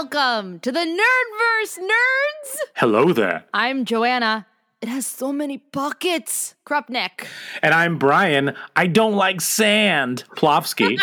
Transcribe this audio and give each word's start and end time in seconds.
Welcome 0.00 0.60
to 0.60 0.72
the 0.72 0.78
Nerdverse, 0.80 1.78
nerds! 1.78 2.56
Hello 2.76 3.12
there. 3.12 3.44
I'm 3.52 3.84
Joanna. 3.84 4.46
It 4.80 4.88
has 4.88 5.06
so 5.06 5.30
many 5.30 5.58
pockets. 5.58 6.54
Krupnik. 6.64 7.26
And 7.62 7.74
I'm 7.74 7.98
Bryan. 7.98 8.56
I 8.74 8.86
don't 8.86 9.12
like 9.12 9.42
sand. 9.42 10.24
Plofsky. 10.38 10.96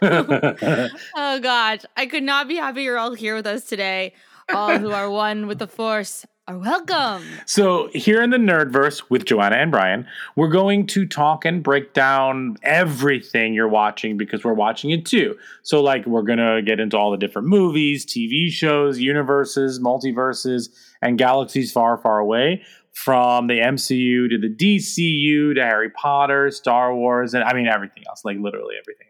Oh 1.16 1.40
gosh, 1.40 1.80
I 1.96 2.06
could 2.06 2.22
not 2.22 2.46
be 2.46 2.54
happier 2.54 2.84
you're 2.84 2.98
all 2.98 3.14
here 3.14 3.34
with 3.34 3.48
us 3.48 3.64
today. 3.64 4.14
All 4.48 4.78
who 4.78 4.92
are 4.92 5.10
one 5.10 5.48
with 5.48 5.58
the 5.58 5.66
Force 5.66 6.24
are 6.48 6.56
welcome. 6.56 7.22
so, 7.44 7.90
here 7.92 8.22
in 8.22 8.30
the 8.30 8.38
Nerdverse 8.38 9.02
with 9.10 9.26
Joanna 9.26 9.56
and 9.56 9.70
Bryan, 9.70 10.06
we're 10.34 10.48
going 10.48 10.86
to 10.88 11.06
talk 11.06 11.44
and 11.44 11.62
break 11.62 11.92
down 11.92 12.56
everything 12.62 13.52
you're 13.52 13.68
watching 13.68 14.16
because 14.16 14.44
we're 14.44 14.54
watching 14.54 14.88
it 14.90 15.04
too. 15.04 15.36
So, 15.62 15.82
like, 15.82 16.06
we're 16.06 16.22
going 16.22 16.38
to 16.38 16.62
get 16.64 16.80
into 16.80 16.96
all 16.96 17.10
the 17.10 17.18
different 17.18 17.48
movies, 17.48 18.06
TV 18.06 18.48
shows, 18.48 18.98
universes, 18.98 19.78
multiverses, 19.78 20.70
and 21.02 21.18
galaxies 21.18 21.70
far, 21.70 21.98
far 21.98 22.18
away. 22.18 22.62
From 22.92 23.46
the 23.46 23.60
MCU 23.60 24.28
to 24.28 24.38
the 24.38 24.48
DCU 24.48 25.54
to 25.54 25.62
Harry 25.62 25.88
Potter, 25.90 26.50
Star 26.50 26.92
Wars, 26.92 27.32
and 27.32 27.44
I 27.44 27.54
mean 27.54 27.68
everything 27.68 28.02
else, 28.08 28.24
like 28.24 28.38
literally 28.38 28.74
everything. 28.76 29.07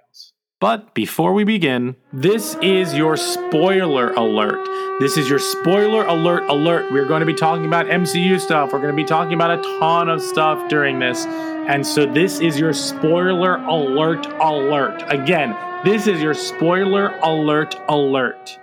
But 0.61 0.93
before 0.93 1.35
we 1.35 1.45
begin, 1.45 1.95
this 2.13 2.57
is 2.61 2.93
your 2.93 3.17
spoiler 3.17 4.13
alert. 4.15 4.59
This 4.99 5.17
is 5.17 5.29
your 5.29 5.39
spoiler 5.39 6.05
alert 6.05 6.51
alert. 6.51 6.91
We're 6.91 7.07
going 7.07 7.21
to 7.21 7.27
be 7.27 7.35
talking 7.35 7.65
about 7.65 7.87
MCU 7.87 8.41
stuff. 8.41 8.73
We're 8.73 8.81
going 8.81 8.91
to 8.91 9.01
be 9.01 9.05
talking 9.05 9.35
about 9.35 9.61
a 9.61 9.63
ton 9.79 10.09
of 10.09 10.21
stuff 10.21 10.69
during 10.69 10.99
this. 10.99 11.27
And 11.27 11.87
so 11.87 12.07
this 12.07 12.41
is 12.41 12.59
your 12.59 12.73
spoiler 12.73 13.59
alert 13.59 14.27
alert. 14.41 15.05
Again, 15.07 15.57
this 15.85 16.09
is 16.09 16.21
your 16.21 16.35
spoiler 16.35 17.17
alert 17.23 17.77
alert. 17.89 18.59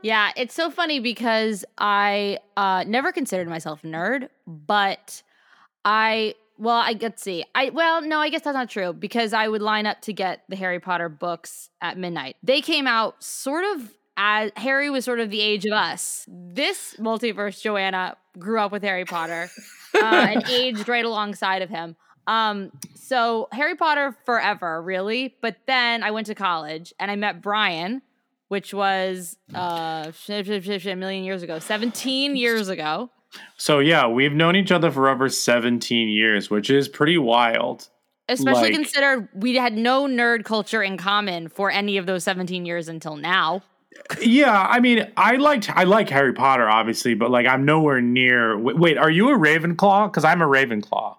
Yeah, 0.00 0.30
it's 0.36 0.54
so 0.54 0.70
funny 0.70 1.00
because 1.00 1.64
I 1.76 2.38
uh, 2.56 2.84
never 2.86 3.10
considered 3.10 3.48
myself 3.48 3.82
a 3.82 3.88
nerd, 3.88 4.28
but 4.46 5.24
I 5.84 6.34
well, 6.62 6.76
I 6.76 6.96
let's 7.00 7.20
see. 7.20 7.44
I 7.56 7.70
well, 7.70 8.02
no, 8.02 8.20
I 8.20 8.28
guess 8.28 8.42
that's 8.42 8.54
not 8.54 8.70
true 8.70 8.92
because 8.92 9.32
I 9.32 9.48
would 9.48 9.62
line 9.62 9.84
up 9.84 10.00
to 10.02 10.12
get 10.12 10.44
the 10.48 10.54
Harry 10.54 10.78
Potter 10.78 11.08
books 11.08 11.70
at 11.80 11.98
midnight. 11.98 12.36
They 12.40 12.60
came 12.60 12.86
out 12.86 13.22
sort 13.22 13.64
of 13.64 13.92
as 14.16 14.52
Harry 14.56 14.88
was 14.88 15.04
sort 15.04 15.18
of 15.18 15.30
the 15.30 15.40
age 15.40 15.66
of 15.66 15.72
us. 15.72 16.24
This 16.28 16.94
multiverse 17.00 17.60
Joanna 17.60 18.16
grew 18.38 18.60
up 18.60 18.70
with 18.70 18.84
Harry 18.84 19.04
Potter 19.04 19.50
uh, 19.96 20.04
and 20.04 20.48
aged 20.48 20.88
right 20.88 21.04
alongside 21.04 21.62
of 21.62 21.68
him. 21.68 21.96
Um, 22.28 22.70
so 22.94 23.48
Harry 23.50 23.74
Potter 23.74 24.16
forever, 24.24 24.80
really. 24.80 25.34
But 25.40 25.56
then 25.66 26.04
I 26.04 26.12
went 26.12 26.28
to 26.28 26.36
college 26.36 26.94
and 27.00 27.10
I 27.10 27.16
met 27.16 27.42
Bryan, 27.42 28.02
which 28.46 28.72
was 28.72 29.36
uh 29.52 30.12
a 30.28 30.94
million 30.94 31.24
years 31.24 31.42
ago, 31.42 31.58
17 31.58 32.36
years 32.36 32.68
ago. 32.68 33.10
So 33.56 33.78
yeah, 33.78 34.06
we've 34.06 34.32
known 34.32 34.56
each 34.56 34.72
other 34.72 34.90
for 34.90 35.08
over 35.08 35.28
17 35.28 36.08
years, 36.08 36.50
which 36.50 36.70
is 36.70 36.88
pretty 36.88 37.18
wild. 37.18 37.88
Especially 38.28 38.70
Like- 38.70 38.74
considered 38.74 39.28
we 39.34 39.56
had 39.56 39.76
no 39.76 40.06
nerd 40.06 40.44
culture 40.44 40.82
in 40.82 40.96
common 40.96 41.48
for 41.48 41.70
any 41.70 41.96
of 41.96 42.06
those 42.06 42.24
17 42.24 42.64
years 42.64 42.88
until 42.88 43.16
now. 43.16 43.62
Yeah, 44.20 44.66
I 44.70 44.80
mean, 44.80 45.06
I 45.16 45.36
liked 45.36 45.70
I 45.70 45.84
like 45.84 46.08
Harry 46.08 46.32
Potter 46.32 46.68
obviously, 46.68 47.14
but 47.14 47.30
like 47.30 47.46
I'm 47.46 47.64
nowhere 47.64 48.00
near. 48.00 48.56
Wait, 48.58 48.78
wait 48.78 48.96
are 48.96 49.10
you 49.10 49.28
a 49.28 49.38
Ravenclaw? 49.38 50.10
Because 50.10 50.24
I'm 50.24 50.40
a 50.40 50.46
Ravenclaw. 50.46 51.16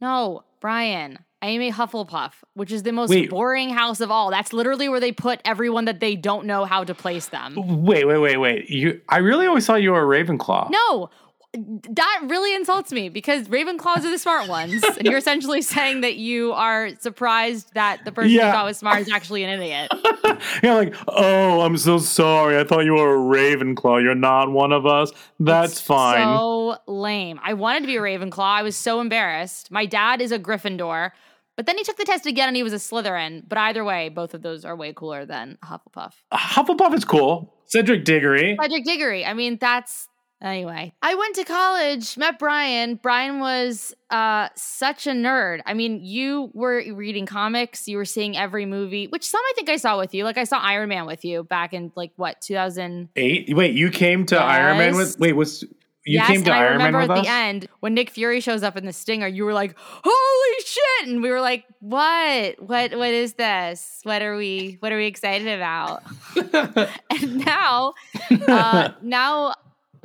No, 0.00 0.44
Bryan, 0.60 1.18
I 1.40 1.46
am 1.48 1.62
a 1.62 1.70
Hufflepuff, 1.72 2.32
which 2.54 2.70
is 2.70 2.82
the 2.82 2.92
most 2.92 3.10
Wait. 3.10 3.30
boring 3.30 3.70
house 3.70 4.00
of 4.00 4.10
all. 4.10 4.30
That's 4.30 4.52
literally 4.52 4.88
where 4.88 5.00
they 5.00 5.10
put 5.12 5.40
everyone 5.44 5.86
that 5.86 6.00
they 6.00 6.14
don't 6.14 6.46
know 6.46 6.64
how 6.64 6.84
to 6.84 6.94
place 6.94 7.26
them. 7.28 7.54
Wait, 7.84 8.06
wait, 8.06 8.18
wait, 8.18 8.36
wait. 8.36 8.68
You, 8.68 9.00
I 9.08 9.18
really 9.18 9.46
always 9.46 9.66
thought 9.66 9.82
you 9.82 9.92
were 9.92 10.14
a 10.14 10.24
Ravenclaw. 10.24 10.70
No, 10.70 11.10
that 11.54 12.20
really 12.28 12.54
insults 12.54 12.92
me 12.92 13.08
because 13.10 13.46
Ravenclaws 13.48 13.98
are 13.98 14.10
the 14.10 14.18
smart 14.18 14.48
ones. 14.48 14.82
and 14.82 15.02
you're 15.02 15.18
essentially 15.18 15.60
saying 15.60 16.00
that 16.00 16.16
you 16.16 16.52
are 16.52 16.90
surprised 16.98 17.74
that 17.74 18.04
the 18.04 18.12
person 18.12 18.30
Yeah. 18.30 18.46
you 18.46 18.52
thought 18.52 18.64
was 18.64 18.78
smart 18.78 19.00
is 19.00 19.10
actually 19.12 19.44
an 19.44 19.60
idiot. 19.60 19.92
You're 20.62 20.74
like, 20.74 20.94
oh, 21.08 21.60
I'm 21.60 21.76
so 21.76 21.98
sorry. 21.98 22.58
I 22.58 22.64
thought 22.64 22.84
you 22.84 22.94
were 22.94 23.14
a 23.14 23.18
Ravenclaw. 23.18 24.02
You're 24.02 24.14
not 24.14 24.50
one 24.50 24.72
of 24.72 24.86
us. 24.86 25.12
That's 25.38 25.72
It's 25.72 25.80
fine. 25.80 26.22
So 26.36 26.76
lame. 26.86 27.38
I 27.44 27.52
wanted 27.54 27.80
to 27.80 27.86
be 27.86 27.96
a 27.96 28.00
Ravenclaw. 28.00 28.38
I 28.40 28.62
was 28.62 28.74
so 28.74 29.00
embarrassed. 29.00 29.70
My 29.70 29.84
dad 29.86 30.20
is 30.22 30.32
a 30.32 30.38
Gryffindor, 30.38 31.10
but 31.56 31.66
then 31.66 31.76
he 31.76 31.84
took 31.84 31.96
the 31.98 32.04
test 32.04 32.24
again 32.26 32.48
and 32.48 32.56
he 32.56 32.62
was 32.62 32.72
a 32.72 32.76
Slytherin. 32.76 33.42
But 33.46 33.58
either 33.58 33.84
way, 33.84 34.08
both 34.08 34.32
of 34.34 34.42
those 34.42 34.64
are 34.64 34.74
way 34.74 34.92
cooler 34.94 35.26
than 35.26 35.58
Hufflepuff. 35.64 36.12
Hufflepuff 36.32 36.94
is 36.94 37.04
cool. 37.04 37.54
Cedric 37.66 38.04
Diggory. 38.04 38.56
Cedric 38.60 38.84
Diggory. 38.84 39.24
I 39.24 39.34
mean, 39.34 39.58
that's 39.60 40.08
anyway. 40.42 40.92
I 41.02 41.14
went 41.14 41.36
to 41.36 41.44
college, 41.44 42.16
met 42.16 42.38
Bryan. 42.38 42.96
Bryan 42.96 43.40
was 43.40 43.94
uh 44.10 44.48
such 44.54 45.06
a 45.06 45.10
nerd. 45.10 45.60
I 45.66 45.74
mean, 45.74 46.00
you 46.02 46.50
were 46.52 46.82
reading 46.94 47.26
comics, 47.26 47.88
you 47.88 47.96
were 47.96 48.04
seeing 48.04 48.36
every 48.36 48.66
movie, 48.66 49.06
which 49.06 49.26
some 49.26 49.40
I 49.40 49.52
think 49.54 49.68
I 49.70 49.76
saw 49.76 49.98
with 49.98 50.14
you. 50.14 50.24
Like 50.24 50.38
I 50.38 50.44
saw 50.44 50.58
Iron 50.58 50.88
Man 50.88 51.06
with 51.06 51.24
you 51.24 51.44
back 51.44 51.72
in 51.72 51.92
like 51.94 52.12
what, 52.16 52.40
2008. 52.40 53.56
Wait, 53.56 53.74
you 53.74 53.90
came 53.90 54.26
to 54.26 54.38
Iron 54.38 54.78
Man 54.78 54.96
with. 54.96 55.18
Wait, 55.18 55.32
was 55.32 55.64
you 56.04 56.14
yes, 56.14 56.26
came 56.26 56.42
to 56.42 56.50
and 56.50 56.58
I 56.58 56.64
Iron 56.64 56.78
Man 56.78 56.86
remember 56.94 56.98
with 56.98 57.10
at 57.10 57.18
us? 57.18 57.26
the 57.26 57.32
end 57.32 57.68
when 57.78 57.94
Nick 57.94 58.10
Fury 58.10 58.40
shows 58.40 58.64
up 58.64 58.76
in 58.76 58.86
the 58.86 58.92
stinger, 58.92 59.28
you 59.28 59.44
were 59.44 59.52
like, 59.52 59.76
"Holy 59.78 60.64
shit!" 60.64 61.08
and 61.08 61.22
we 61.22 61.30
were 61.30 61.40
like, 61.40 61.64
"What? 61.78 62.60
What? 62.60 62.96
What 62.96 63.10
is 63.10 63.34
this? 63.34 64.00
What 64.02 64.20
are 64.20 64.36
we? 64.36 64.78
What 64.80 64.90
are 64.90 64.96
we 64.96 65.06
excited 65.06 65.46
about?" 65.46 66.02
and 67.10 67.44
now, 67.44 67.94
uh, 68.48 68.90
now 69.00 69.54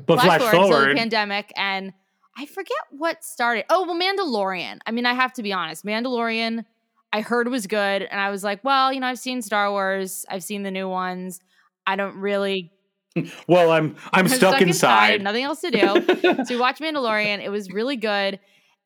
but 0.08 0.20
flash 0.22 0.42
forward 0.42 0.70
till 0.70 0.88
the 0.90 0.96
pandemic, 0.96 1.52
and 1.56 1.94
I 2.38 2.46
forget 2.46 2.78
what 2.92 3.24
started. 3.24 3.66
Oh, 3.70 3.86
well, 3.86 4.00
Mandalorian. 4.00 4.80
I 4.86 4.92
mean, 4.92 5.06
I 5.06 5.14
have 5.14 5.34
to 5.34 5.44
be 5.44 5.54
honest. 5.54 5.86
Mandalorian, 5.86 6.66
I 7.14 7.22
heard 7.22 7.48
was 7.48 7.68
good, 7.68 8.02
and 8.02 8.20
I 8.20 8.30
was 8.30 8.44
like, 8.44 8.64
well, 8.64 8.92
you 8.92 9.00
know, 9.00 9.08
I've 9.08 9.20
seen 9.20 9.42
Star 9.42 9.72
Wars, 9.72 10.26
I've 10.30 10.44
seen 10.44 10.64
the 10.64 10.72
new 10.72 10.88
ones. 10.90 11.40
I 11.86 11.96
don't 11.96 12.18
really 12.18 12.72
well, 13.48 13.72
I'm 13.72 13.96
I'm 14.14 14.26
I'm 14.26 14.28
stuck, 14.28 14.62
inside. 14.62 15.22
nothing 15.22 15.44
else 15.44 15.62
to 15.62 15.72
do. 15.72 15.80
so 16.46 16.54
we 16.54 16.58
watched 16.58 16.82
Mandalorian. 16.82 17.44
It 17.44 17.50
was 17.50 17.72
really 17.72 17.96
good. 17.96 18.40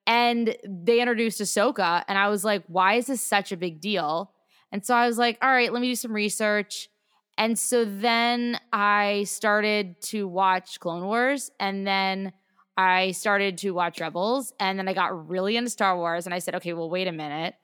And 0.08 0.56
they 0.68 1.00
introduced 1.00 1.40
Ahsoka, 1.40 2.04
and 2.08 2.18
I 2.18 2.30
was 2.30 2.44
like, 2.44 2.64
why 2.68 2.96
is 2.96 3.06
this 3.08 3.22
such 3.22 3.52
a 3.52 3.58
big 3.58 3.80
deal? 3.80 4.32
And 4.72 4.86
so 4.86 4.96
I 4.96 5.06
was 5.06 5.18
like, 5.18 5.38
all 5.42 5.50
right, 5.50 5.72
let 5.72 5.82
me 5.82 5.90
do 5.90 5.96
some 5.96 6.14
research. 6.14 6.90
And 7.38 7.58
so 7.58 7.86
then 7.86 8.60
I 8.72 9.24
started 9.24 10.00
to 10.04 10.28
watch 10.28 10.80
Clone 10.80 11.06
Wars, 11.06 11.52
and 11.60 11.86
then 11.88 12.34
I 12.78 13.12
started 13.12 13.58
to 13.60 13.72
watch 13.72 14.00
Rebels, 14.00 14.54
and 14.60 14.78
then 14.78 14.88
I 14.88 14.94
got 14.94 15.30
really 15.30 15.58
into 15.58 15.70
Star 15.70 15.98
Wars, 15.98 16.26
and 16.26 16.34
I 16.34 16.40
said, 16.40 16.56
okay, 16.56 16.74
well, 16.74 16.90
wait 16.90 17.08
a 17.08 17.12
minute. 17.12 17.56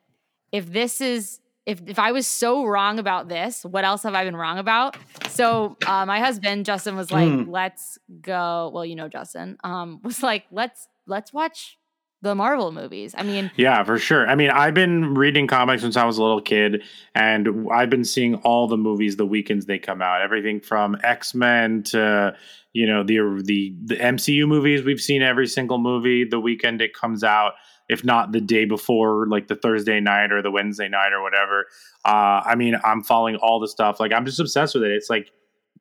If 0.52 0.72
this 0.72 1.02
is 1.02 1.40
if 1.66 1.82
if 1.86 2.00
I 2.00 2.14
was 2.14 2.26
so 2.26 2.66
wrong 2.66 2.98
about 2.98 3.28
this, 3.28 3.64
what 3.66 3.84
else 3.84 4.04
have 4.04 4.16
I 4.16 4.24
been 4.24 4.38
wrong 4.38 4.58
about? 4.58 4.96
So 5.30 5.76
uh, 5.86 6.06
my 6.06 6.20
husband 6.22 6.66
Justin 6.66 6.96
was 6.96 7.12
like, 7.12 7.28
Mm. 7.28 7.50
"Let's 7.50 7.98
go." 8.22 8.72
Well, 8.74 8.86
you 8.86 8.96
know 8.96 9.10
Justin 9.10 9.58
um, 9.66 10.00
was 10.04 10.24
like, 10.24 10.46
"Let's 10.50 10.88
let's 11.08 11.34
watch 11.34 11.78
the 12.22 12.36
Marvel 12.36 12.72
movies." 12.72 13.14
I 13.18 13.24
mean, 13.24 13.52
Yeah, 13.56 13.84
for 13.84 13.98
sure. 13.98 14.28
I 14.28 14.36
mean, 14.36 14.50
I've 14.50 14.74
been 14.74 15.14
reading 15.14 15.48
comics 15.48 15.82
since 15.82 15.98
I 15.98 16.06
was 16.06 16.18
a 16.18 16.24
little 16.24 16.42
kid, 16.42 16.84
and 17.16 17.68
I've 17.72 17.90
been 17.90 18.04
seeing 18.04 18.36
all 18.36 18.68
the 18.68 18.78
movies 18.78 19.18
the 19.18 19.26
weekends 19.26 19.66
they 19.66 19.80
come 19.80 20.02
out. 20.02 20.22
Everything 20.22 20.60
from 20.60 20.98
X 21.04 21.34
Men 21.34 21.84
to 21.84 22.36
you 22.74 22.86
know 22.86 23.04
the 23.04 23.42
the 23.44 23.76
the 23.86 23.96
MCU 23.96 24.48
movies. 24.48 24.84
We've 24.84 25.02
seen 25.02 25.22
every 25.22 25.48
single 25.48 25.78
movie 25.78 26.26
the 26.26 26.40
weekend 26.40 26.82
it 26.82 26.94
comes 26.94 27.24
out, 27.24 27.54
if 27.90 28.04
not 28.04 28.32
the 28.32 28.42
day 28.42 28.66
before, 28.66 29.28
like 29.28 29.48
the 29.48 29.56
Thursday 29.56 30.00
night 30.00 30.32
or 30.32 30.42
the 30.42 30.52
Wednesday 30.52 30.88
night 30.88 31.14
or 31.14 31.22
whatever. 31.22 31.66
Uh, 32.06 32.42
I 32.46 32.56
mean, 32.56 32.76
I'm 32.84 33.04
following 33.04 33.36
all 33.38 33.60
the 33.60 33.68
stuff. 33.68 34.00
Like 34.00 34.12
I'm 34.14 34.26
just 34.26 34.40
obsessed 34.40 34.76
with 34.76 34.84
it. 34.84 34.92
It's 34.92 35.10
like 35.10 35.32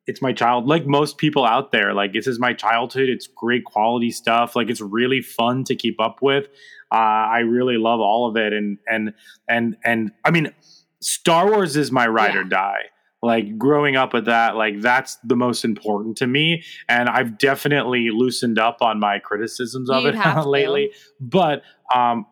it's 0.07 0.21
my 0.21 0.31
child 0.33 0.67
like 0.67 0.87
most 0.87 1.17
people 1.17 1.45
out 1.45 1.71
there 1.71 1.93
like 1.93 2.13
this 2.13 2.27
is 2.27 2.39
my 2.39 2.53
childhood 2.53 3.09
it's 3.09 3.27
great 3.27 3.65
quality 3.65 4.09
stuff 4.09 4.55
like 4.55 4.69
it's 4.69 4.81
really 4.81 5.21
fun 5.21 5.63
to 5.65 5.75
keep 5.75 5.99
up 5.99 6.19
with. 6.21 6.47
Uh, 6.89 6.95
i 6.95 7.39
really 7.39 7.77
love 7.77 7.99
all 7.99 8.29
of 8.29 8.37
it 8.37 8.53
and 8.53 8.77
and 8.87 9.13
and 9.49 9.75
and 9.83 10.11
i 10.23 10.31
mean 10.31 10.53
star 11.01 11.51
wars 11.51 11.75
is 11.75 11.91
my 11.91 12.07
ride 12.07 12.35
or 12.35 12.43
die. 12.43 12.83
Like 13.21 13.57
growing 13.57 13.95
up 13.95 14.13
with 14.13 14.25
that 14.25 14.55
like 14.55 14.79
that's 14.79 15.15
the 15.23 15.35
most 15.35 15.65
important 15.65 16.17
to 16.17 16.27
me 16.27 16.63
and 16.87 17.09
i've 17.09 17.37
definitely 17.39 18.09
loosened 18.11 18.59
up 18.59 18.77
on 18.81 18.99
my 18.99 19.17
criticisms 19.19 19.89
of 19.89 20.03
You'd 20.03 20.15
it 20.15 20.19
lately 20.45 20.91
but 21.19 21.63
um 21.93 22.27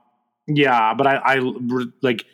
yeah 0.48 0.94
but 0.94 1.08
i 1.08 1.16
i 1.16 1.36
like 2.04 2.26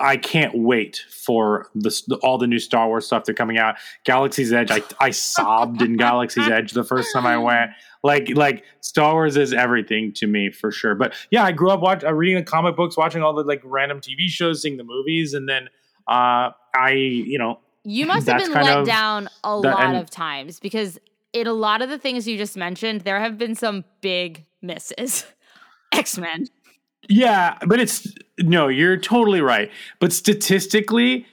I 0.00 0.16
can't 0.16 0.52
wait 0.56 1.02
for 1.10 1.68
this, 1.74 2.08
all 2.22 2.38
the 2.38 2.46
new 2.46 2.58
Star 2.58 2.86
Wars 2.88 3.06
stuff 3.06 3.24
they're 3.24 3.34
coming 3.34 3.58
out. 3.58 3.76
Galaxy's 4.04 4.52
Edge, 4.52 4.70
I, 4.70 4.82
I 5.00 5.10
sobbed 5.10 5.82
in 5.82 5.96
Galaxy's 5.96 6.48
Edge 6.48 6.72
the 6.72 6.84
first 6.84 7.12
time 7.12 7.26
I 7.26 7.38
went. 7.38 7.70
Like 8.02 8.28
like 8.36 8.64
Star 8.80 9.12
Wars 9.14 9.36
is 9.36 9.52
everything 9.54 10.12
to 10.16 10.26
me 10.26 10.50
for 10.50 10.70
sure. 10.70 10.94
But 10.94 11.14
yeah, 11.30 11.42
I 11.44 11.52
grew 11.52 11.70
up 11.70 11.80
watching, 11.80 12.08
uh, 12.08 12.12
reading 12.12 12.36
the 12.36 12.42
comic 12.42 12.76
books, 12.76 12.96
watching 12.96 13.22
all 13.22 13.32
the 13.34 13.44
like 13.44 13.62
random 13.64 14.00
TV 14.00 14.28
shows, 14.28 14.60
seeing 14.62 14.76
the 14.76 14.84
movies, 14.84 15.32
and 15.34 15.48
then 15.48 15.68
uh, 16.06 16.50
I 16.74 16.90
you 16.92 17.38
know 17.38 17.60
You 17.84 18.04
must 18.06 18.26
have 18.26 18.40
been 18.42 18.52
let 18.52 18.78
of 18.78 18.86
down 18.86 19.28
a 19.42 19.48
the- 19.60 19.68
lot 19.70 19.80
and- 19.80 19.96
of 19.96 20.10
times 20.10 20.60
because 20.60 20.98
in 21.32 21.46
a 21.46 21.52
lot 21.52 21.82
of 21.82 21.88
the 21.88 21.98
things 21.98 22.28
you 22.28 22.36
just 22.36 22.56
mentioned, 22.56 23.00
there 23.00 23.18
have 23.20 23.38
been 23.38 23.54
some 23.54 23.84
big 24.02 24.44
misses. 24.62 25.24
X 25.92 26.18
Men. 26.18 26.46
Yeah, 27.08 27.58
but 27.66 27.80
it's 27.80 28.06
no, 28.38 28.68
you're 28.68 28.96
totally 28.96 29.40
right. 29.40 29.70
But 30.00 30.12
statistically, 30.12 31.26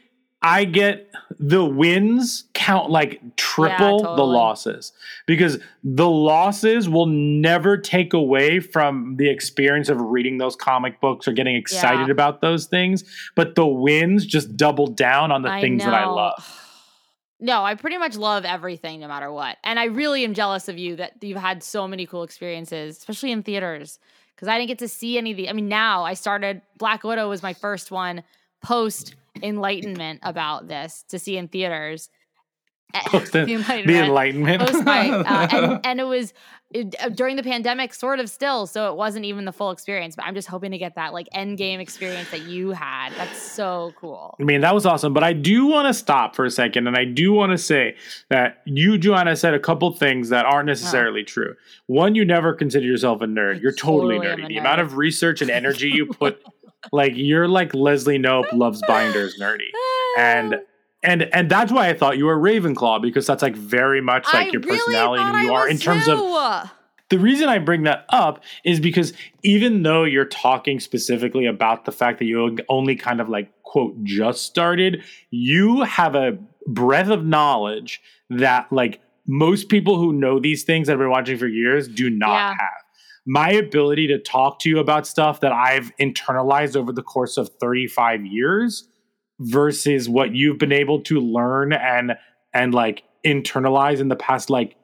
I 0.43 0.65
get 0.65 1.09
the 1.39 1.63
wins 1.63 2.45
count 2.53 2.89
like 2.89 3.21
triple 3.35 3.99
the 3.99 4.05
totally. 4.07 4.33
losses 4.35 4.91
because 5.27 5.59
the 5.83 6.09
losses 6.09 6.89
will 6.89 7.05
never 7.05 7.77
take 7.77 8.13
away 8.13 8.59
from 8.59 9.17
the 9.17 9.29
experience 9.29 9.87
of 9.87 10.01
reading 10.01 10.39
those 10.39 10.55
comic 10.55 10.99
books 10.99 11.27
or 11.27 11.31
getting 11.33 11.55
excited 11.55 12.07
Yeah. 12.07 12.11
about 12.11 12.41
those 12.41 12.65
things. 12.65 13.03
But 13.35 13.53
the 13.55 13.67
wins 13.67 14.25
just 14.25 14.57
double 14.57 14.87
down 14.87 15.31
on 15.31 15.43
the 15.43 15.51
things 15.61 15.83
that 15.83 15.93
I 15.93 16.05
love. 16.05 16.57
No, 17.43 17.63
I 17.63 17.73
pretty 17.73 17.97
much 17.97 18.15
love 18.17 18.45
everything 18.45 18.99
no 18.99 19.07
matter 19.07 19.31
what. 19.31 19.57
And 19.63 19.79
I 19.79 19.85
really 19.85 20.23
am 20.25 20.35
jealous 20.35 20.67
of 20.67 20.77
you 20.77 20.95
that 20.97 21.13
you've 21.23 21.39
had 21.41 21.63
so 21.63 21.87
many 21.87 22.05
cool 22.05 22.21
experiences, 22.21 22.99
especially 22.99 23.31
in 23.31 23.41
theaters. 23.41 23.97
Because 24.35 24.47
I 24.47 24.57
didn't 24.57 24.69
get 24.69 24.79
to 24.79 24.87
see 24.87 25.17
any 25.17 25.31
of 25.31 25.37
the 25.37 25.49
I 25.49 25.53
mean, 25.53 25.67
now 25.67 26.03
I 26.03 26.13
started 26.13 26.61
Black 26.77 27.03
Widow 27.03 27.29
was 27.29 27.43
my 27.43 27.53
first 27.53 27.91
one 27.91 28.23
post 28.61 29.15
enlightenment 29.41 30.19
about 30.23 30.67
this 30.67 31.03
to 31.09 31.19
see 31.19 31.37
in 31.37 31.47
theaters. 31.47 32.09
Eh, 32.93 33.01
Post 33.05 33.31
the 33.33 33.43
enlightenment. 33.49 34.61
post 34.61 34.83
my 34.83 35.09
uh, 35.11 35.47
and, 35.51 35.85
and 35.85 35.99
it 35.99 36.03
was 36.05 36.33
it, 36.73 36.95
uh, 37.01 37.09
during 37.09 37.35
the 37.35 37.43
pandemic 37.43 37.93
sort 37.93 38.19
of 38.19 38.29
still 38.29 38.65
so 38.65 38.89
it 38.89 38.95
wasn't 38.95 39.25
even 39.25 39.43
the 39.43 39.51
full 39.51 39.71
experience 39.71 40.15
but 40.15 40.23
i'm 40.25 40.33
just 40.33 40.47
hoping 40.47 40.71
to 40.71 40.77
get 40.77 40.95
that 40.95 41.11
like 41.11 41.27
end 41.33 41.57
game 41.57 41.81
experience 41.81 42.29
that 42.31 42.43
you 42.43 42.71
had 42.71 43.11
that's 43.17 43.41
so 43.41 43.93
cool 43.97 44.35
I 44.39 44.43
mean, 44.43 44.61
that 44.61 44.73
was 44.73 44.85
awesome. 44.85 45.13
But 45.13 45.23
I 45.23 45.33
do 45.33 45.65
want 45.67 45.87
to 45.87 45.93
stop 45.93 46.35
for 46.35 46.45
a 46.45 46.49
second. 46.49 46.87
And 46.87 46.95
I 46.97 47.05
do 47.05 47.31
want 47.33 47.51
to 47.51 47.57
say 47.57 47.95
that 48.29 48.61
you, 48.65 48.97
Joanna, 48.97 49.35
said 49.35 49.53
a 49.53 49.59
couple 49.59 49.91
things 49.91 50.29
that 50.29 50.45
aren't 50.45 50.65
necessarily 50.67 51.23
true. 51.23 51.55
One, 51.87 52.15
you 52.15 52.25
never 52.25 52.53
consider 52.53 52.85
yourself 52.85 53.21
a 53.21 53.25
nerd. 53.25 53.57
I 53.57 53.59
You're 53.59 53.71
totally, 53.71 54.17
totally 54.17 54.43
nerdy. 54.43 54.47
The 54.47 54.57
amount 54.57 54.81
of 54.81 54.97
research 54.97 55.41
and 55.41 55.51
energy 55.51 55.89
you 55.89 56.07
put, 56.07 56.41
like, 56.91 57.13
you're 57.15 57.47
like 57.47 57.73
Leslie 57.75 58.17
Knope 58.17 58.51
loves 58.53 58.81
binders 58.87 59.37
nerdy. 59.39 59.69
And 60.17 60.55
and 61.03 61.23
and 61.33 61.49
that's 61.49 61.71
why 61.71 61.89
I 61.89 61.93
thought 61.93 62.17
you 62.17 62.25
were 62.25 62.37
Ravenclaw 62.37 63.01
because 63.01 63.25
that's 63.25 63.41
like 63.41 63.55
very 63.55 64.01
much 64.01 64.25
like 64.33 64.47
I 64.47 64.49
your 64.51 64.61
really 64.61 64.77
personality 64.77 65.23
and 65.23 65.31
who 65.35 65.37
I 65.37 65.43
you 65.43 65.53
are 65.53 65.67
in 65.69 65.77
terms 65.77 66.07
of 66.07 66.19
the 67.09 67.19
reason 67.19 67.49
I 67.49 67.59
bring 67.59 67.83
that 67.83 68.05
up 68.09 68.41
is 68.63 68.79
because 68.79 69.11
even 69.43 69.83
though 69.83 70.05
you're 70.05 70.23
talking 70.25 70.79
specifically 70.79 71.45
about 71.45 71.83
the 71.85 71.91
fact 71.91 72.19
that 72.19 72.25
you 72.25 72.57
only 72.69 72.95
kind 72.95 73.19
of 73.19 73.27
like 73.27 73.51
quote 73.63 74.01
just 74.03 74.43
started, 74.45 75.03
you 75.29 75.81
have 75.81 76.15
a 76.15 76.37
breadth 76.67 77.09
of 77.09 77.25
knowledge 77.25 78.01
that 78.29 78.71
like 78.71 79.01
most 79.27 79.67
people 79.69 79.97
who 79.97 80.13
know 80.13 80.39
these 80.39 80.63
things 80.63 80.87
that 80.87 80.93
have 80.93 80.99
been 80.99 81.09
watching 81.09 81.37
for 81.37 81.47
years 81.47 81.87
do 81.87 82.09
not 82.09 82.29
Yeah. 82.33 82.49
have. 82.51 82.69
My 83.25 83.51
ability 83.51 84.07
to 84.07 84.17
talk 84.17 84.59
to 84.59 84.69
you 84.69 84.79
about 84.79 85.05
stuff 85.05 85.41
that 85.41 85.51
I've 85.51 85.91
internalized 85.97 86.75
over 86.75 86.91
the 86.91 87.03
course 87.03 87.37
of 87.37 87.49
35 87.59 88.25
years 88.25 88.87
versus 89.41 90.07
what 90.07 90.35
you've 90.35 90.57
been 90.59 90.71
able 90.71 91.01
to 91.01 91.19
learn 91.19 91.73
and 91.73 92.13
and 92.53 92.73
like 92.73 93.03
internalize 93.25 93.99
in 93.99 94.07
the 94.07 94.15
past 94.15 94.49
like 94.49 94.75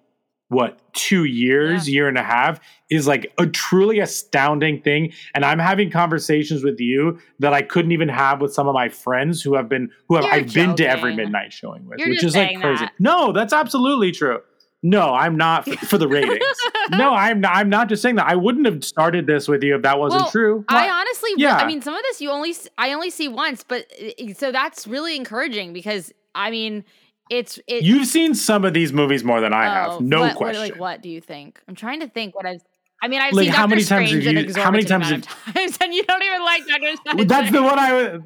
what 0.49 0.79
two 0.93 1.25
years 1.25 1.89
year 1.89 2.07
and 2.07 2.17
a 2.17 2.23
half 2.23 2.59
is 2.89 3.05
like 3.05 3.31
a 3.37 3.45
truly 3.45 3.99
astounding 3.99 4.81
thing. 4.81 5.11
And 5.35 5.43
i'm 5.43 5.59
having 5.59 5.91
conversations 5.91 6.63
with 6.63 6.79
you 6.79 7.19
that 7.39 7.53
i 7.53 7.61
couldn't 7.61 7.91
even 7.91 8.09
have 8.09 8.41
with 8.41 8.53
some 8.53 8.67
of 8.67 8.73
my 8.73 8.89
friends 8.89 9.41
who 9.41 9.55
have 9.55 9.69
been 9.69 9.91
who 10.07 10.15
have 10.15 10.23
You're 10.25 10.33
i've 10.33 10.53
been 10.53 10.75
to 10.77 10.87
every 10.87 11.15
midnight 11.15 11.53
showing 11.53 11.85
with 11.85 11.99
You're 11.99 12.09
which 12.09 12.23
is 12.23 12.35
like 12.35 12.59
crazy. 12.59 12.85
that. 12.85 12.93
no 12.99 13.31
that's 13.31 13.53
absolutely 13.53 14.11
true 14.11 14.39
no 14.89 15.13
i'm 15.13 15.35
not 15.35 15.67
f- 15.67 15.79
for 15.89 15.97
the 15.97 16.07
ratings 16.17 16.43
no 16.91 17.13
i'm 17.13 17.41
not 17.41 17.55
i'm 17.55 17.69
not 17.69 17.89
just 17.89 18.01
saying 18.01 18.15
that 18.15 18.27
i 18.27 18.35
wouldn't 18.35 18.65
have 18.65 18.83
started 18.83 19.27
this 19.27 19.47
with 19.47 19.61
you 19.63 19.75
if 19.75 19.81
that 19.81 19.97
wasn't 19.99 20.21
Well, 20.23 20.31
true 20.31 20.65
I 20.69 20.89
honestly, 20.89 21.31
Yeah. 21.37 21.57
I 21.57 21.65
mean, 21.67 21.81
some 21.81 21.93
of 21.95 22.01
this 22.03 22.21
you 22.21 22.29
only, 22.31 22.55
I 22.77 22.93
only 22.93 23.09
see 23.09 23.27
once, 23.27 23.63
but 23.67 23.85
uh, 24.01 24.33
so 24.33 24.51
that's 24.51 24.87
really 24.87 25.15
encouraging 25.15 25.73
because 25.73 26.11
I 26.35 26.51
mean, 26.51 26.83
it's 27.29 27.59
it. 27.67 27.83
you've 27.83 28.07
seen 28.07 28.33
some 28.35 28.63
of 28.65 28.73
these 28.73 28.93
movies 28.93 29.23
more 29.23 29.41
than 29.41 29.53
i 29.53 29.65
oh, 29.85 29.91
have 29.91 30.01
no 30.01 30.21
what, 30.21 30.35
question 30.35 30.61
What, 30.61 30.71
like, 30.71 30.79
what 30.79 31.01
do 31.01 31.09
you 31.09 31.19
think? 31.21 31.61
I'm 31.67 31.75
trying 31.75 31.99
to 32.01 32.07
think 32.07 32.35
what 32.35 32.45
I've. 32.45 32.61
I 33.01 33.07
mean, 33.07 33.21
I've 33.21 33.33
Like, 33.33 33.45
seen 33.45 33.51
how 33.53 33.63
Doctor 33.67 33.69
many 33.75 33.83
times 33.83 34.09
Strange 34.09 34.25
have 34.25 34.57
you- 34.57 34.63
how 34.63 34.71
many 34.71 34.83
times 34.83 35.11
of 35.11 35.21
times, 35.53 35.77
and 35.81 35.93
you 35.93 36.03
don't 36.03 36.23
even 36.23 36.41
like 36.43 36.65
Doctor 36.67 36.95
Strange. 37.05 37.27
That's 37.27 37.51
the 37.51 37.61
one 37.61 37.77
I 37.79 37.93
was. 37.93 38.21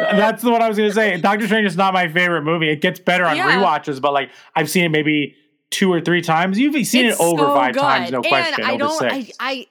That's 0.00 0.42
the 0.42 0.50
one 0.50 0.62
I 0.62 0.68
was 0.68 0.76
gonna 0.76 0.92
say. 0.92 1.18
Doctor 1.20 1.46
Strange 1.46 1.66
is 1.66 1.76
not 1.76 1.94
my 1.94 2.08
favorite 2.08 2.42
movie. 2.42 2.68
It 2.70 2.80
gets 2.80 2.98
better 2.98 3.24
on 3.24 3.36
Yeah. 3.36 3.56
rewatches, 3.56 4.00
but 4.00 4.12
like 4.12 4.30
I've 4.56 4.68
seen 4.70 4.84
it 4.84 4.88
maybe 4.90 5.36
two 5.70 5.92
or 5.92 6.00
three 6.00 6.22
times. 6.22 6.58
You've 6.58 6.74
seen 6.86 7.06
It's 7.06 7.20
it 7.20 7.22
over 7.22 7.42
so 7.42 7.54
five 7.54 7.74
times, 7.74 8.10
good. 8.10 8.12
no 8.12 8.22
question. 8.22 8.64
I 8.64 8.76
don't. 8.76 9.02
I. 9.02 9.30
I 9.40 9.66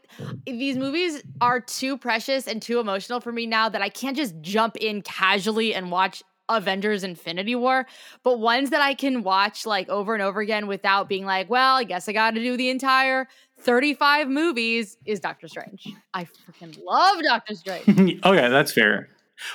these 0.46 0.76
movies 0.76 1.24
are 1.40 1.62
too 1.62 1.98
precious 1.98 2.46
and 2.48 2.62
too 2.62 2.80
emotional 2.80 3.22
for 3.22 3.32
me 3.32 3.46
now 3.46 3.70
that 3.70 3.82
I 3.82 3.88
can't 3.88 4.18
just 4.18 4.36
jump 4.42 4.76
in 4.76 5.02
casually 5.02 5.74
and 5.74 5.92
watch 5.92 6.24
Avengers 6.50 7.04
Infinity 7.04 7.56
War, 7.56 7.86
but 8.24 8.40
ones 8.40 8.72
that 8.72 8.82
I 8.82 8.96
can 8.96 9.24
watch 9.24 9.66
like 9.66 9.88
over 9.88 10.14
and 10.14 10.22
over 10.22 10.42
again 10.42 10.68
without 10.68 11.08
being 11.08 11.26
like, 11.26 11.50
well, 11.50 11.78
I 11.78 11.84
guess 11.84 12.10
I 12.10 12.12
got 12.12 12.32
to 12.32 12.42
do 12.42 12.58
the 12.58 12.70
entire 12.70 13.28
35 13.60 14.28
movies 14.30 14.98
is 15.06 15.20
Doctor 15.20 15.48
Strange. 15.48 15.88
I 16.14 16.26
freaking 16.26 16.78
love 16.84 17.22
Doctor 17.24 17.56
Strange. 17.56 17.88
okay, 18.26 18.50
that's 18.50 18.74
fair. 18.74 19.10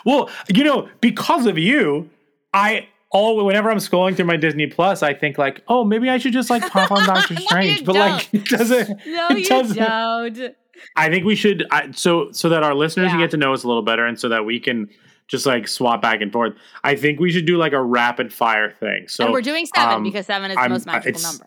Well, 0.06 0.30
you 0.48 0.64
know, 0.64 0.88
because 1.00 1.46
of 1.46 1.58
you, 1.58 2.08
I 2.54 2.88
all 3.14 3.42
whenever 3.46 3.70
I'm 3.70 3.78
scrolling 3.78 4.16
through 4.16 4.26
my 4.26 4.36
Disney 4.36 4.66
Plus, 4.66 5.02
I 5.02 5.14
think 5.14 5.38
like, 5.38 5.62
oh, 5.68 5.84
maybe 5.84 6.10
I 6.10 6.18
should 6.18 6.32
just 6.34 6.50
like 6.50 6.68
pop 6.70 6.90
on 6.90 7.06
Doctor 7.06 7.34
No, 7.34 7.40
Strange. 7.40 7.84
but 7.86 7.94
like, 7.94 8.28
it 8.34 8.44
doesn't. 8.44 8.88
no, 9.06 9.28
it 9.30 9.38
you 9.38 9.44
doesn't. 9.46 9.76
don't. 9.78 10.56
I 10.96 11.08
think 11.08 11.24
we 11.24 11.36
should 11.36 11.64
I, 11.70 11.92
so 11.92 12.30
so 12.32 12.48
that 12.50 12.62
our 12.62 12.74
listeners 12.74 13.10
can 13.10 13.18
get 13.20 13.30
to 13.30 13.36
know 13.38 13.54
us 13.54 13.62
a 13.64 13.68
little 13.68 13.82
better, 13.82 14.04
and 14.04 14.18
so 14.20 14.28
that 14.28 14.44
we 14.44 14.58
can 14.60 14.90
just 15.28 15.46
like 15.46 15.68
swap 15.68 16.02
back 16.02 16.20
and 16.20 16.32
forth. 16.32 16.52
I 16.82 16.96
think 16.96 17.20
we 17.20 17.30
should 17.30 17.46
do 17.46 17.56
like 17.56 17.72
a 17.72 17.82
rapid 17.82 18.32
fire 18.34 18.70
thing. 18.72 19.08
So 19.08 19.24
and 19.24 19.32
we're 19.32 19.40
doing 19.40 19.64
seven 19.74 19.94
um, 19.94 20.02
because 20.02 20.26
seven 20.26 20.50
is 20.50 20.56
the 20.56 20.60
I'm- 20.60 20.70
most 20.72 20.84
magical 20.86 21.22
number. 21.22 21.46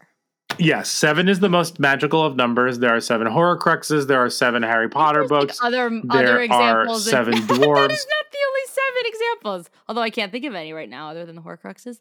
Yes, 0.59 0.89
seven 0.89 1.27
is 1.29 1.39
the 1.39 1.49
most 1.49 1.79
magical 1.79 2.23
of 2.25 2.35
numbers. 2.35 2.79
There 2.79 2.95
are 2.95 2.99
seven 2.99 3.27
Horcruxes. 3.27 4.07
There 4.07 4.19
are 4.23 4.29
seven 4.29 4.63
Harry 4.63 4.89
Potter 4.89 5.19
There's, 5.21 5.31
like, 5.31 5.39
books. 5.47 5.59
other 5.61 5.89
There 5.89 6.01
other 6.09 6.37
are 6.39 6.41
examples. 6.43 7.05
and- 7.07 7.11
seven 7.11 7.33
that 7.47 7.47
dwarves. 7.47 7.91
is 7.91 8.07
not 8.07 8.25
the 8.31 8.39
only 8.47 8.61
seven 8.67 9.03
examples. 9.05 9.69
Although 9.87 10.01
I 10.01 10.09
can't 10.09 10.31
think 10.31 10.45
of 10.45 10.55
any 10.55 10.73
right 10.73 10.89
now 10.89 11.09
other 11.09 11.25
than 11.25 11.35
the 11.35 11.41
Horcruxes. 11.41 11.99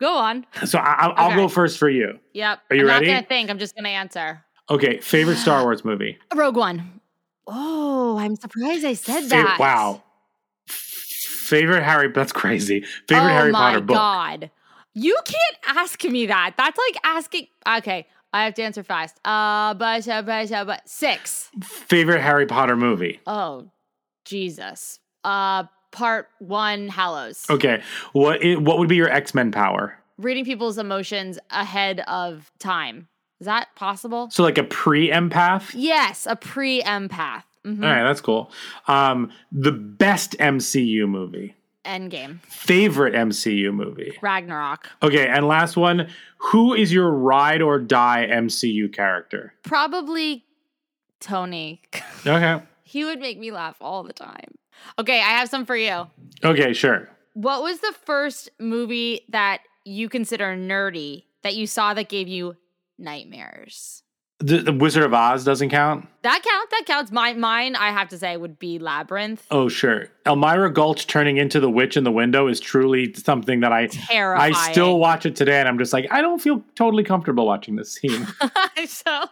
Go 0.00 0.14
on. 0.16 0.46
So 0.64 0.78
I, 0.78 0.94
I'll, 0.98 1.12
I'll 1.16 1.26
Okay. 1.28 1.36
go 1.36 1.48
first 1.48 1.78
for 1.78 1.88
you. 1.88 2.18
Yep. 2.34 2.60
Are 2.70 2.76
you 2.76 2.82
I'm 2.82 2.88
ready? 2.88 3.06
not 3.06 3.12
gonna 3.14 3.26
think. 3.26 3.50
I'm 3.50 3.58
just 3.58 3.74
gonna 3.76 3.88
answer. 3.88 4.42
Okay, 4.70 4.98
favorite 4.98 5.36
Star 5.36 5.62
Wars 5.62 5.84
movie. 5.84 6.18
Rogue 6.34 6.56
One. 6.56 7.00
Oh, 7.46 8.18
I'm 8.18 8.34
surprised 8.36 8.84
I 8.84 8.94
said 8.94 9.22
Fa- 9.24 9.28
that. 9.30 9.56
wow. 9.60 10.02
Favorite 10.66 11.82
Harry. 11.84 12.08
That's 12.08 12.32
crazy. 12.32 12.84
Favorite 13.08 13.26
oh 13.26 13.36
Harry 13.36 13.52
Potter 13.52 13.80
book. 13.80 13.96
Oh 13.96 14.00
my 14.00 14.36
God. 14.38 14.50
You 14.98 15.14
can't 15.26 15.78
ask 15.78 16.02
me 16.04 16.24
that. 16.24 16.54
That's 16.56 16.78
like 16.78 16.96
asking. 17.04 17.48
Okay, 17.78 18.06
I 18.32 18.46
have 18.46 18.54
to 18.54 18.62
answer 18.62 18.82
fast. 18.82 19.20
Uh, 19.26 19.74
but 19.74 20.08
uh, 20.08 20.22
but 20.22 20.50
uh, 20.50 20.64
but 20.64 20.88
six. 20.88 21.50
Favorite 21.62 22.22
Harry 22.22 22.46
Potter 22.46 22.76
movie. 22.76 23.20
Oh, 23.26 23.70
Jesus. 24.24 24.98
Uh, 25.22 25.64
part 25.92 26.28
one, 26.38 26.88
Hallows. 26.88 27.44
Okay, 27.50 27.82
what 28.14 28.40
what 28.42 28.78
would 28.78 28.88
be 28.88 28.96
your 28.96 29.10
X 29.10 29.34
Men 29.34 29.52
power? 29.52 29.98
Reading 30.16 30.46
people's 30.46 30.78
emotions 30.78 31.38
ahead 31.50 32.00
of 32.08 32.50
time. 32.58 33.08
Is 33.38 33.44
that 33.44 33.68
possible? 33.76 34.30
So 34.30 34.42
like 34.42 34.56
a 34.56 34.64
pre 34.64 35.10
empath. 35.10 35.72
Yes, 35.74 36.26
a 36.26 36.36
pre 36.36 36.82
empath. 36.82 37.44
Mm-hmm. 37.66 37.84
All 37.84 37.90
right, 37.90 38.02
that's 38.02 38.22
cool. 38.22 38.50
Um, 38.88 39.30
the 39.52 39.72
best 39.72 40.38
MCU 40.38 41.06
movie. 41.06 41.54
Endgame. 41.86 42.40
Favorite 42.44 43.14
MCU 43.14 43.72
movie. 43.72 44.18
Ragnarok. 44.20 44.88
Okay, 45.02 45.26
and 45.26 45.46
last 45.48 45.76
one. 45.76 46.08
Who 46.50 46.74
is 46.74 46.92
your 46.92 47.10
ride 47.10 47.62
or 47.62 47.78
die 47.78 48.28
MCU 48.30 48.92
character? 48.92 49.54
Probably 49.62 50.44
Tony. 51.20 51.82
Okay. 52.26 52.60
he 52.82 53.04
would 53.04 53.20
make 53.20 53.38
me 53.38 53.52
laugh 53.52 53.76
all 53.80 54.02
the 54.02 54.12
time. 54.12 54.56
Okay, 54.98 55.18
I 55.20 55.30
have 55.38 55.48
some 55.48 55.64
for 55.64 55.76
you. 55.76 56.08
Okay, 56.44 56.72
sure. 56.72 57.08
what 57.34 57.62
was 57.62 57.78
the 57.78 57.94
first 58.04 58.50
movie 58.58 59.20
that 59.28 59.60
you 59.84 60.08
consider 60.08 60.56
nerdy 60.56 61.24
that 61.44 61.54
you 61.54 61.66
saw 61.68 61.94
that 61.94 62.08
gave 62.08 62.26
you 62.26 62.56
nightmares? 62.98 64.02
The, 64.38 64.58
the 64.58 64.72
Wizard 64.72 65.02
of 65.02 65.14
Oz 65.14 65.44
doesn't 65.44 65.70
count. 65.70 66.06
That 66.20 66.42
count. 66.42 66.70
That 66.70 66.82
counts. 66.86 67.10
Mine, 67.10 67.40
mine. 67.40 67.74
I 67.74 67.90
have 67.90 68.08
to 68.10 68.18
say 68.18 68.36
would 68.36 68.58
be 68.58 68.78
Labyrinth. 68.78 69.46
Oh 69.50 69.68
sure, 69.68 70.08
Almira 70.26 70.70
Gulch 70.70 71.06
turning 71.06 71.38
into 71.38 71.58
the 71.58 71.70
witch 71.70 71.96
in 71.96 72.04
the 72.04 72.12
window 72.12 72.46
is 72.46 72.60
truly 72.60 73.14
something 73.14 73.60
that 73.60 73.72
I 73.72 73.86
Terrifying. 73.86 74.54
I 74.54 74.72
still 74.72 74.98
watch 74.98 75.24
it 75.24 75.36
today, 75.36 75.58
and 75.58 75.66
I'm 75.66 75.78
just 75.78 75.94
like 75.94 76.06
I 76.10 76.20
don't 76.20 76.40
feel 76.40 76.62
totally 76.74 77.02
comfortable 77.02 77.46
watching 77.46 77.76
this 77.76 77.92
scene. 77.92 78.26
so 78.86 79.24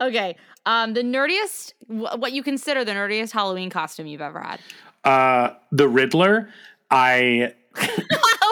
okay. 0.00 0.36
Um, 0.66 0.94
the 0.94 1.02
nerdiest. 1.02 1.74
What 1.86 2.32
you 2.32 2.42
consider 2.42 2.84
the 2.84 2.92
nerdiest 2.92 3.30
Halloween 3.30 3.70
costume 3.70 4.06
you've 4.08 4.20
ever 4.20 4.40
had? 4.40 4.60
uh, 5.04 5.54
the 5.70 5.88
Riddler, 5.88 6.48
I 6.90 7.54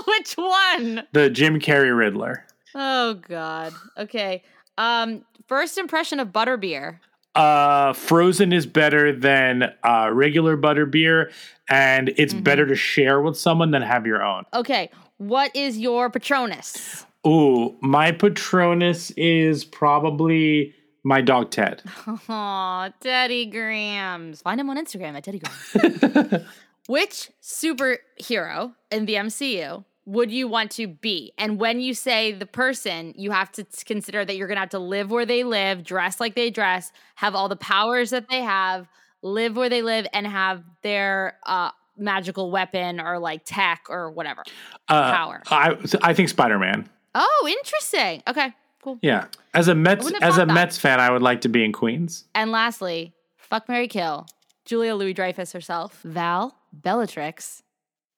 Which 0.07 0.35
one? 0.35 1.07
the 1.13 1.29
Jim 1.31 1.59
Carrey 1.61 1.97
Riddler. 1.97 2.45
Oh 2.75 3.15
God. 3.15 3.73
Okay. 3.99 4.43
Um, 4.79 5.25
first 5.51 5.77
impression 5.79 6.21
of 6.21 6.29
butterbeer. 6.29 7.01
Uh, 7.35 7.93
frozen 7.93 8.53
is 8.53 8.67
better 8.67 9.13
than 9.13 9.65
uh, 9.85 10.09
regular 10.13 10.57
butterbeer, 10.57 11.31
and 11.69 12.09
it's 12.17 12.33
Mm-hmm. 12.33 12.43
better 12.45 12.67
to 12.67 12.77
share 12.77 13.21
with 13.21 13.37
someone 13.37 13.73
than 13.73 13.83
have 13.83 14.07
your 14.07 14.23
own. 14.23 14.45
Okay. 14.55 14.91
What 15.19 15.55
is 15.55 15.77
your 15.77 16.09
Patronus? 16.09 17.05
Ooh, 17.27 17.77
my 17.83 18.13
Patronus 18.13 19.11
is 19.17 19.65
probably 19.65 20.73
my 21.03 21.21
dog 21.21 21.51
Ted. 21.51 21.83
Oh, 22.29 22.89
Teddy 23.01 23.47
Grams. 23.47 24.41
Find 24.43 24.61
him 24.61 24.71
on 24.71 24.77
Instagram 24.79 25.15
at 25.17 25.25
Teddy 25.25 25.41
Grams. 25.41 26.45
Which 26.87 27.31
superhero 27.43 28.75
in 28.91 29.07
the 29.07 29.15
MCU 29.15 29.85
would 30.11 30.33
you 30.33 30.49
want 30.49 30.73
to 30.73 30.89
be? 30.89 31.33
And 31.39 31.59
when 31.61 31.81
you 31.81 31.95
say 31.95 32.33
the 32.33 32.47
person, 32.47 33.15
you 33.17 33.31
have 33.31 33.53
to 33.53 33.65
consider 33.85 34.25
that 34.25 34.37
you're 34.37 34.49
going 34.49 34.57
to 34.57 34.61
have 34.61 34.71
to 34.71 34.79
live 34.79 35.11
where 35.11 35.25
they 35.25 35.45
live, 35.45 35.85
dress 35.85 36.19
like 36.19 36.35
they 36.35 36.51
dress, 36.51 36.91
have 37.15 37.37
all 37.37 37.49
the 37.49 37.57
powers 37.57 38.11
that 38.11 38.29
they 38.29 38.43
have, 38.43 38.89
live 39.23 39.57
where 39.57 39.69
they 39.69 39.83
live, 39.83 40.07
and 40.13 40.27
have 40.27 40.65
their 40.83 41.39
uh, 41.47 41.71
magical 41.97 42.51
weapon 42.51 43.01
or 43.01 43.21
like 43.21 43.43
tech 43.45 43.85
or 43.89 44.11
whatever. 44.11 44.43
Uh, 44.89 45.13
Power. 45.13 45.43
I 45.49 45.77
I 46.03 46.13
think 46.13 46.29
Spider 46.29 46.59
Man. 46.59 46.89
Oh, 47.15 47.49
interesting. 47.49 48.23
Okay, 48.27 48.53
cool. 48.83 48.99
Yeah, 49.03 49.27
as 49.55 49.69
a 49.69 49.75
Mets 49.77 50.11
as 50.21 50.39
a 50.39 50.47
that. 50.47 50.55
Mets 50.55 50.77
fan, 50.77 50.99
I 50.99 51.11
would 51.11 51.23
like 51.23 51.43
to 51.43 51.49
be 51.49 51.65
in 51.65 51.73
Queens. 51.73 52.25
And 52.35 52.51
lastly, 52.51 53.13
fuck 53.37 53.69
Mary 53.69 53.87
Kill, 53.87 54.27
Julia 54.65 54.97
Louis 54.97 55.13
Dreyfus 55.13 55.53
herself, 55.53 56.01
Val, 56.03 56.57
Bellatrix, 56.73 57.63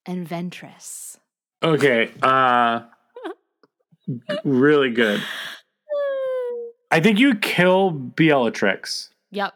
and 0.06 0.26
Ventress. 0.26 1.18
Okay, 1.62 2.10
uh, 2.22 2.82
really 4.44 4.90
good. 4.90 5.22
I 6.90 7.00
think 7.00 7.18
you 7.18 7.34
kill 7.36 7.90
Bellatrix. 7.90 9.10
Yep. 9.30 9.54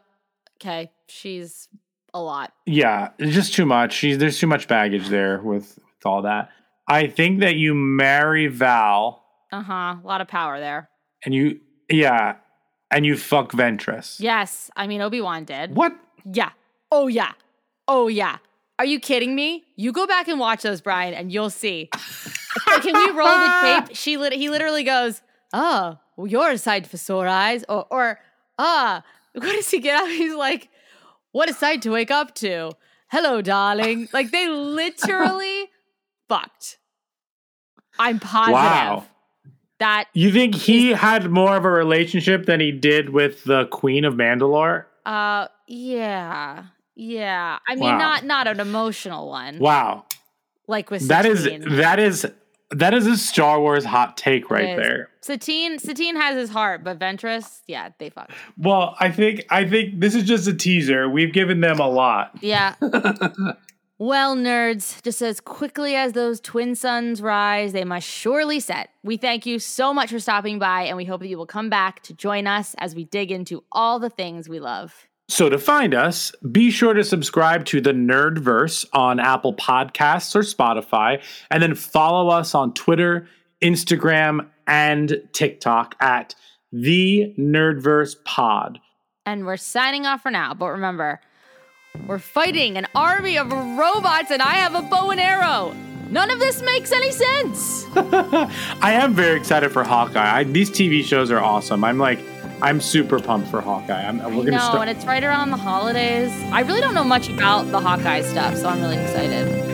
Okay. 0.59 0.91
She's 1.07 1.67
a 2.13 2.21
lot. 2.21 2.51
Yeah, 2.65 3.09
it's 3.19 3.33
just 3.35 3.53
too 3.53 3.65
much. 3.65 3.93
She's 3.93 4.17
there's 4.17 4.39
too 4.39 4.47
much 4.47 4.67
baggage 4.67 5.09
there 5.09 5.39
with, 5.41 5.77
with 5.77 6.05
all 6.05 6.23
that. 6.23 6.49
I 6.87 7.07
think 7.07 7.41
that 7.41 7.55
you 7.55 7.73
marry 7.75 8.47
Val 8.47 9.23
Uh 9.51 9.61
huh. 9.61 9.95
A 10.03 10.07
lot 10.07 10.21
of 10.21 10.27
power 10.27 10.59
there. 10.59 10.89
and 11.25 11.33
you 11.35 11.59
yeah, 11.91 12.37
and 12.91 13.05
you 13.05 13.15
fuck 13.17 13.51
Ventress. 13.51 14.19
Yes. 14.19 14.71
I 14.75 14.87
mean, 14.87 15.01
Obi 15.01 15.21
Wan 15.21 15.43
did. 15.45 15.75
What? 15.75 15.93
Yeah. 16.25 16.49
Oh, 16.91 17.07
yeah. 17.07 17.33
Oh, 17.87 18.07
yeah. 18.07 18.37
Are 18.79 18.85
you 18.85 18.99
kidding 18.99 19.33
me? 19.35 19.65
You 19.75 19.91
go 19.91 20.05
back 20.05 20.27
and 20.27 20.39
watch 20.39 20.61
those, 20.61 20.81
Bryan, 20.81 21.13
and 21.13 21.31
you'll 21.31 21.49
see. 21.49 21.89
Like, 22.67 22.83
Can 22.83 22.93
we 22.93 23.09
roll 23.11 23.27
the 23.27 23.59
tape? 23.87 23.95
She 23.97 24.17
lit- 24.17 24.33
he 24.33 24.49
literally 24.49 24.83
goes, 24.83 25.21
"Oh, 25.53 25.97
well, 26.15 26.27
you're 26.27 26.51
a 26.51 26.57
sight 26.57 26.85
for 26.87 26.97
sore 26.97 27.27
eyes," 27.27 27.63
or, 27.67 27.85
or 27.89 28.19
"Ah, 28.59 29.03
what 29.33 29.43
does 29.53 29.69
he 29.71 29.79
get 29.79 29.99
out?" 30.01 30.07
He's 30.09 30.35
like, 30.35 30.69
"What 31.31 31.49
a 31.49 31.53
sight 31.53 31.81
to 31.83 31.89
wake 31.91 32.11
up 32.11 32.35
to." 32.35 32.71
Hello, 33.09 33.41
darling. 33.41 34.09
Like 34.13 34.31
they 34.31 34.47
literally 34.49 35.69
fucked. 36.29 36.77
I'm 37.99 38.19
positive 38.19 38.53
Wow. 38.53 39.05
that 39.79 40.05
You 40.13 40.31
think 40.31 40.53
he 40.53 40.89
had 40.91 41.31
more 41.31 41.55
of 41.57 41.65
a 41.65 41.69
relationship 41.71 42.45
than 42.45 42.59
he 42.59 42.71
did 42.71 43.09
with 43.09 43.43
the 43.45 43.65
Queen 43.67 44.05
of 44.05 44.13
Mandalore? 44.15 44.85
Uh, 45.05 45.47
yeah, 45.67 46.65
yeah. 46.97 47.59
I 47.67 47.75
mean, 47.75 47.83
Wow. 47.83 47.97
not 47.97 48.25
not 48.25 48.47
an 48.47 48.59
emotional 48.59 49.29
one, 49.29 49.59
Wow. 49.59 50.05
like 50.67 50.89
with 50.91 51.07
That 51.07 51.25
is 51.25 51.43
that 51.77 51.99
is 51.99 52.25
that 52.71 52.93
is 52.93 53.07
a 53.07 53.15
Star 53.17 53.61
Wars 53.61 53.85
hot 53.85 54.17
take 54.17 54.49
right 54.51 54.75
there. 54.75 55.09
Satine, 55.21 55.79
Satine 55.79 56.15
has 56.17 56.35
his 56.35 56.49
heart, 56.49 56.83
but 56.83 56.99
Ventress, 56.99 57.61
yeah, 57.67 57.89
they 57.97 58.09
fucked. 58.09 58.31
Well, 58.57 58.95
I 58.99 59.09
think 59.11 59.45
I 59.49 59.65
think 59.67 59.99
this 60.01 60.15
is 60.15 60.23
just 60.23 60.47
a 60.47 60.53
teaser. 60.53 61.07
We've 61.09 61.31
given 61.31 61.61
them 61.61 61.79
a 61.79 61.87
lot. 61.87 62.31
Yeah. 62.41 62.75
well, 63.99 64.35
nerds, 64.35 65.01
just 65.03 65.21
as 65.21 65.39
quickly 65.39 65.95
as 65.95 66.13
those 66.13 66.39
twin 66.39 66.75
suns 66.75 67.21
rise, 67.21 67.73
they 67.73 67.83
must 67.83 68.07
surely 68.07 68.59
set. 68.59 68.89
We 69.03 69.17
thank 69.17 69.45
you 69.45 69.59
so 69.59 69.93
much 69.93 70.11
for 70.11 70.19
stopping 70.19 70.59
by, 70.59 70.83
and 70.83 70.97
we 70.97 71.05
hope 71.05 71.21
that 71.21 71.27
you 71.29 71.37
will 71.37 71.45
come 71.45 71.69
back 71.69 72.03
to 72.03 72.13
join 72.13 72.47
us 72.47 72.75
as 72.79 72.95
we 72.95 73.05
dig 73.05 73.31
into 73.31 73.63
all 73.71 73.99
the 73.99 74.09
things 74.09 74.49
we 74.49 74.59
love. 74.59 75.06
So 75.29 75.49
to 75.49 75.59
find 75.59 75.93
us, 75.93 76.31
be 76.51 76.71
sure 76.71 76.93
to 76.93 77.03
subscribe 77.03 77.65
to 77.65 77.81
the 77.81 77.91
Nerdverse 77.91 78.85
on 78.93 79.19
Apple 79.19 79.53
Podcasts 79.53 80.33
or 80.35 80.39
Spotify, 80.39 81.21
and 81.51 81.61
then 81.61 81.75
follow 81.75 82.29
us 82.29 82.55
on 82.55 82.73
Twitter, 82.73 83.27
Instagram, 83.61 84.47
and 84.67 85.21
TikTok 85.33 85.95
at 85.99 86.33
the 86.71 87.33
Nerdverse 87.37 88.23
Pod. 88.23 88.79
And 89.25 89.45
we're 89.45 89.57
signing 89.57 90.05
off 90.05 90.21
for 90.21 90.31
now, 90.31 90.53
but 90.53 90.67
remember, 90.67 91.19
we're 92.07 92.19
fighting 92.19 92.77
an 92.77 92.87
army 92.95 93.37
of 93.37 93.51
robots, 93.51 94.31
and 94.31 94.41
I 94.41 94.53
have 94.53 94.75
a 94.75 94.81
bow 94.81 95.09
and 95.09 95.19
arrow. 95.19 95.75
None 96.09 96.29
of 96.31 96.39
this 96.39 96.61
makes 96.61 96.91
any 96.91 97.11
sense. 97.11 97.85
I 97.95 98.93
am 98.93 99.13
very 99.13 99.37
excited 99.37 99.71
for 99.71 99.83
Hawkeye. 99.83 100.39
I, 100.39 100.43
these 100.43 100.69
TV 100.69 101.03
shows 101.03 101.31
are 101.31 101.39
awesome. 101.39 101.83
I'm 101.83 101.97
like, 101.97 102.19
I'm 102.61 102.81
super 102.81 103.19
pumped 103.19 103.49
for 103.49 103.61
Hawkeye. 103.61 104.07
I'm, 104.07 104.17
we're 104.17 104.45
gonna 104.45 104.51
know, 104.51 104.57
start. 104.59 104.87
and 104.87 104.97
it's 104.97 105.05
right 105.05 105.23
around 105.23 105.51
the 105.51 105.57
holidays. 105.57 106.31
I 106.51 106.61
really 106.61 106.81
don't 106.81 106.95
know 106.95 107.03
much 107.03 107.29
about 107.29 107.69
the 107.71 107.79
Hawkeye 107.79 108.21
stuff, 108.21 108.57
so 108.57 108.69
I'm 108.69 108.81
really 108.81 108.97
excited. 108.97 109.66